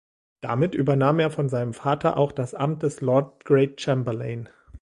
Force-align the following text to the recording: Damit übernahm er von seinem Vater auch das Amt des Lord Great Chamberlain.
Damit 0.41 0.73
übernahm 0.73 1.19
er 1.19 1.29
von 1.29 1.47
seinem 1.47 1.75
Vater 1.75 2.17
auch 2.17 2.31
das 2.31 2.55
Amt 2.55 2.81
des 2.81 3.01
Lord 3.01 3.45
Great 3.45 3.79
Chamberlain. 3.79 4.49